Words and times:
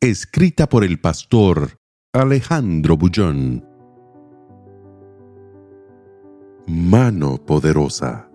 Escrita 0.00 0.68
por 0.68 0.84
el 0.84 1.00
pastor 1.00 1.80
Alejandro 2.12 2.96
Bullón. 2.96 3.64
Mano 6.68 7.44
poderosa. 7.44 8.30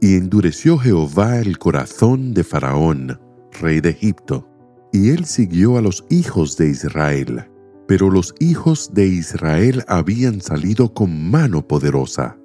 Y 0.00 0.16
endureció 0.16 0.78
Jehová 0.78 1.38
el 1.38 1.58
corazón 1.58 2.34
de 2.34 2.42
Faraón, 2.42 3.20
rey 3.60 3.80
de 3.80 3.90
Egipto, 3.90 4.48
y 4.92 5.10
él 5.10 5.26
siguió 5.26 5.76
a 5.76 5.80
los 5.80 6.04
hijos 6.10 6.56
de 6.56 6.68
Israel. 6.68 7.48
Pero 7.86 8.10
los 8.10 8.34
hijos 8.40 8.90
de 8.92 9.06
Israel 9.06 9.84
habían 9.86 10.40
salido 10.40 10.92
con 10.92 11.30
mano 11.30 11.68
poderosa. 11.68 12.36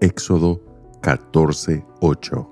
Éxodo 0.00 0.62
14:8. 1.02 2.48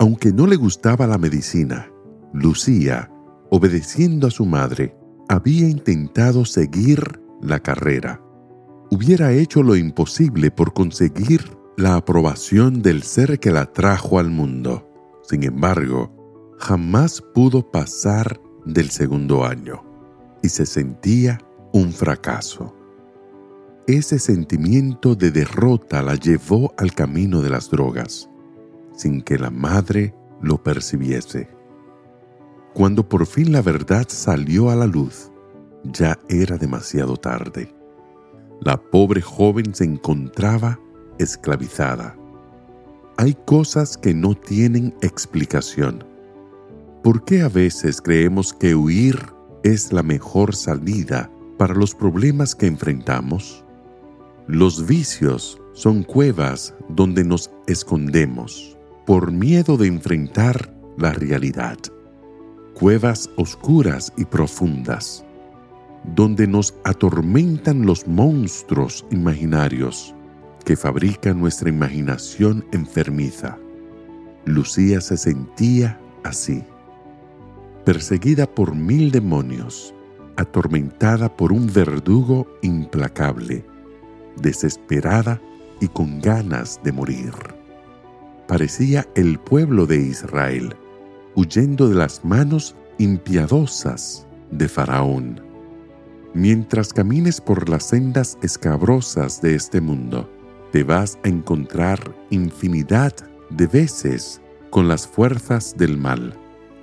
Aunque 0.00 0.32
no 0.32 0.48
le 0.48 0.56
gustaba 0.56 1.06
la 1.06 1.18
medicina, 1.18 1.88
Lucía, 2.32 3.10
obedeciendo 3.50 4.26
a 4.26 4.30
su 4.30 4.46
madre, 4.46 4.96
había 5.28 5.68
intentado 5.68 6.44
seguir 6.44 7.20
la 7.40 7.60
carrera. 7.60 8.20
Hubiera 8.90 9.32
hecho 9.32 9.62
lo 9.62 9.76
imposible 9.76 10.50
por 10.50 10.72
conseguir 10.72 11.56
la 11.76 11.96
aprobación 11.96 12.82
del 12.82 13.02
ser 13.02 13.38
que 13.38 13.50
la 13.50 13.66
trajo 13.72 14.18
al 14.18 14.30
mundo. 14.30 14.88
Sin 15.22 15.42
embargo, 15.42 16.54
jamás 16.58 17.22
pudo 17.34 17.70
pasar 17.70 18.40
del 18.64 18.90
segundo 18.90 19.44
año 19.44 19.82
y 20.42 20.48
se 20.48 20.66
sentía 20.66 21.38
un 21.72 21.92
fracaso. 21.92 22.76
Ese 23.86 24.18
sentimiento 24.18 25.14
de 25.14 25.30
derrota 25.30 26.02
la 26.02 26.14
llevó 26.14 26.72
al 26.76 26.94
camino 26.94 27.40
de 27.40 27.50
las 27.50 27.70
drogas, 27.70 28.28
sin 28.94 29.22
que 29.22 29.38
la 29.38 29.50
madre 29.50 30.14
lo 30.40 30.62
percibiese. 30.62 31.48
Cuando 32.74 33.06
por 33.06 33.26
fin 33.26 33.52
la 33.52 33.60
verdad 33.60 34.06
salió 34.08 34.70
a 34.70 34.76
la 34.76 34.86
luz, 34.86 35.30
ya 35.84 36.18
era 36.28 36.56
demasiado 36.56 37.16
tarde. 37.16 37.74
La 38.60 38.80
pobre 38.80 39.20
joven 39.20 39.74
se 39.74 39.84
encontraba 39.84 40.78
esclavizada. 41.18 42.16
Hay 43.18 43.36
cosas 43.46 43.98
que 43.98 44.14
no 44.14 44.34
tienen 44.34 44.94
explicación. 45.02 46.04
¿Por 47.02 47.24
qué 47.24 47.42
a 47.42 47.48
veces 47.48 48.00
creemos 48.00 48.54
que 48.54 48.74
huir 48.74 49.18
es 49.64 49.92
la 49.92 50.02
mejor 50.02 50.54
salida 50.54 51.30
para 51.58 51.74
los 51.74 51.94
problemas 51.94 52.54
que 52.54 52.66
enfrentamos? 52.66 53.64
Los 54.46 54.86
vicios 54.86 55.60
son 55.74 56.04
cuevas 56.04 56.74
donde 56.88 57.24
nos 57.24 57.50
escondemos 57.66 58.78
por 59.06 59.30
miedo 59.30 59.76
de 59.76 59.88
enfrentar 59.88 60.74
la 60.96 61.12
realidad. 61.12 61.78
Cuevas 62.74 63.30
oscuras 63.36 64.12
y 64.16 64.24
profundas, 64.24 65.24
donde 66.14 66.46
nos 66.46 66.74
atormentan 66.84 67.86
los 67.86 68.06
monstruos 68.08 69.04
imaginarios 69.10 70.14
que 70.64 70.76
fabrica 70.76 71.34
nuestra 71.34 71.68
imaginación 71.68 72.64
enfermiza. 72.72 73.58
Lucía 74.44 75.00
se 75.00 75.16
sentía 75.16 76.00
así, 76.24 76.64
perseguida 77.84 78.46
por 78.46 78.74
mil 78.74 79.10
demonios, 79.10 79.94
atormentada 80.36 81.36
por 81.36 81.52
un 81.52 81.72
verdugo 81.72 82.46
implacable, 82.62 83.64
desesperada 84.36 85.40
y 85.80 85.88
con 85.88 86.20
ganas 86.20 86.80
de 86.82 86.92
morir. 86.92 87.32
Parecía 88.48 89.06
el 89.14 89.38
pueblo 89.38 89.86
de 89.86 89.98
Israel, 89.98 90.76
huyendo 91.34 91.88
de 91.88 91.94
las 91.94 92.24
manos 92.24 92.74
impiadosas 92.98 94.26
de 94.50 94.68
Faraón. 94.68 95.40
Mientras 96.34 96.92
camines 96.92 97.40
por 97.40 97.68
las 97.68 97.84
sendas 97.84 98.38
escabrosas 98.42 99.42
de 99.42 99.54
este 99.54 99.80
mundo, 99.80 100.30
te 100.72 100.82
vas 100.82 101.18
a 101.24 101.28
encontrar 101.28 102.00
infinidad 102.30 103.12
de 103.50 103.66
veces 103.66 104.40
con 104.70 104.88
las 104.88 105.06
fuerzas 105.06 105.74
del 105.76 105.98
mal 105.98 106.38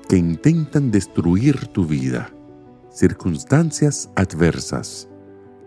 que 0.07 0.17
intentan 0.17 0.91
destruir 0.91 1.67
tu 1.67 1.85
vida, 1.85 2.31
circunstancias 2.91 4.09
adversas, 4.15 5.09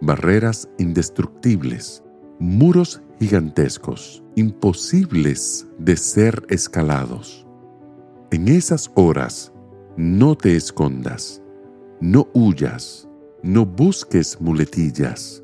barreras 0.01 0.69
indestructibles, 0.79 2.03
muros 2.39 3.03
gigantescos, 3.19 4.23
imposibles 4.37 5.67
de 5.79 5.97
ser 5.97 6.45
escalados. 6.49 7.47
En 8.33 8.49
esas 8.49 8.91
horas, 8.97 9.53
no 9.97 10.35
te 10.35 10.57
escondas, 10.57 11.41
no 12.01 12.27
huyas, 12.35 13.09
no 13.43 13.65
busques 13.65 14.41
muletillas 14.41 15.43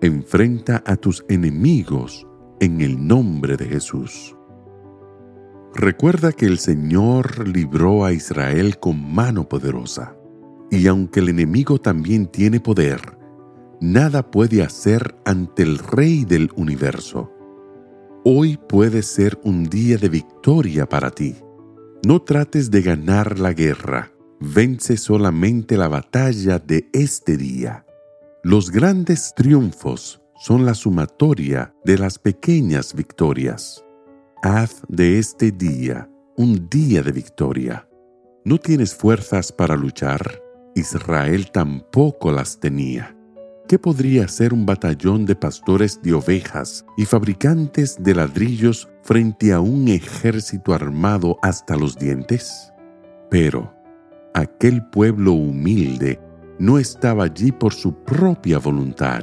enfrenta 0.00 0.82
a 0.86 0.96
tus 0.96 1.24
enemigos 1.28 2.26
en 2.60 2.80
el 2.80 3.06
nombre 3.06 3.56
de 3.56 3.66
Jesús. 3.66 4.34
Recuerda 5.74 6.32
que 6.32 6.46
el 6.46 6.58
Señor 6.58 7.46
libró 7.46 8.04
a 8.04 8.12
Israel 8.12 8.78
con 8.78 9.14
mano 9.14 9.48
poderosa, 9.48 10.16
y 10.70 10.86
aunque 10.86 11.20
el 11.20 11.28
enemigo 11.28 11.78
también 11.78 12.26
tiene 12.26 12.60
poder, 12.60 13.00
nada 13.80 14.30
puede 14.30 14.62
hacer 14.62 15.14
ante 15.24 15.62
el 15.62 15.78
Rey 15.78 16.24
del 16.24 16.50
universo. 16.56 17.30
Hoy 18.24 18.58
puede 18.68 19.02
ser 19.02 19.38
un 19.44 19.64
día 19.64 19.96
de 19.96 20.08
victoria 20.08 20.88
para 20.88 21.10
ti. 21.10 21.36
No 22.02 22.22
trates 22.22 22.70
de 22.70 22.80
ganar 22.80 23.38
la 23.38 23.52
guerra, 23.52 24.10
vence 24.40 24.96
solamente 24.96 25.76
la 25.76 25.86
batalla 25.86 26.58
de 26.58 26.88
este 26.94 27.36
día. 27.36 27.84
Los 28.42 28.70
grandes 28.70 29.34
triunfos 29.36 30.22
son 30.36 30.64
la 30.64 30.72
sumatoria 30.72 31.74
de 31.84 31.98
las 31.98 32.18
pequeñas 32.18 32.94
victorias. 32.94 33.84
Haz 34.42 34.80
de 34.88 35.18
este 35.18 35.50
día 35.50 36.08
un 36.38 36.70
día 36.70 37.02
de 37.02 37.12
victoria. 37.12 37.86
¿No 38.46 38.56
tienes 38.56 38.94
fuerzas 38.94 39.52
para 39.52 39.76
luchar? 39.76 40.42
Israel 40.74 41.50
tampoco 41.52 42.32
las 42.32 42.60
tenía. 42.60 43.14
¿Qué 43.70 43.78
podría 43.78 44.26
ser 44.26 44.52
un 44.52 44.66
batallón 44.66 45.26
de 45.26 45.36
pastores 45.36 46.02
de 46.02 46.12
ovejas 46.12 46.84
y 46.96 47.04
fabricantes 47.04 48.02
de 48.02 48.16
ladrillos 48.16 48.88
frente 49.04 49.52
a 49.52 49.60
un 49.60 49.86
ejército 49.86 50.74
armado 50.74 51.38
hasta 51.40 51.76
los 51.76 51.96
dientes? 51.96 52.72
Pero 53.30 53.72
aquel 54.34 54.84
pueblo 54.86 55.34
humilde 55.34 56.18
no 56.58 56.80
estaba 56.80 57.22
allí 57.22 57.52
por 57.52 57.72
su 57.72 57.94
propia 57.94 58.58
voluntad. 58.58 59.22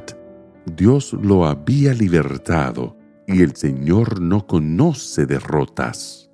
Dios 0.64 1.12
lo 1.12 1.44
había 1.44 1.92
libertado 1.92 2.96
y 3.26 3.42
el 3.42 3.54
Señor 3.54 4.18
no 4.18 4.46
conoce 4.46 5.26
derrotas. 5.26 6.30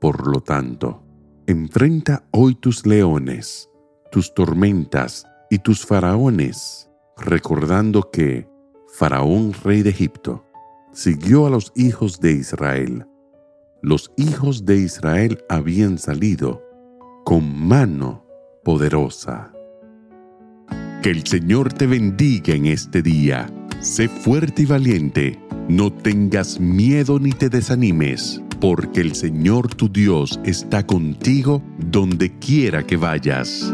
Por 0.00 0.26
lo 0.26 0.40
tanto, 0.40 1.04
enfrenta 1.46 2.24
hoy 2.32 2.56
tus 2.56 2.84
leones, 2.84 3.70
tus 4.10 4.34
tormentas 4.34 5.24
y 5.48 5.60
tus 5.60 5.86
faraones, 5.86 6.88
recordando 7.22 8.10
que 8.10 8.46
Faraón, 8.94 9.54
rey 9.64 9.82
de 9.82 9.90
Egipto, 9.90 10.44
siguió 10.92 11.46
a 11.46 11.50
los 11.50 11.72
hijos 11.74 12.20
de 12.20 12.32
Israel. 12.32 13.06
Los 13.80 14.12
hijos 14.16 14.64
de 14.64 14.76
Israel 14.76 15.42
habían 15.48 15.98
salido 15.98 16.62
con 17.24 17.66
mano 17.66 18.26
poderosa. 18.64 19.52
Que 21.02 21.10
el 21.10 21.26
Señor 21.26 21.72
te 21.72 21.86
bendiga 21.86 22.54
en 22.54 22.66
este 22.66 23.02
día. 23.02 23.52
Sé 23.80 24.08
fuerte 24.08 24.62
y 24.62 24.66
valiente. 24.66 25.40
No 25.68 25.92
tengas 25.92 26.60
miedo 26.60 27.18
ni 27.18 27.32
te 27.32 27.48
desanimes, 27.48 28.42
porque 28.60 29.00
el 29.00 29.14
Señor 29.14 29.74
tu 29.74 29.88
Dios 29.88 30.38
está 30.44 30.86
contigo 30.86 31.62
donde 31.78 32.38
quiera 32.38 32.86
que 32.86 32.96
vayas. 32.96 33.72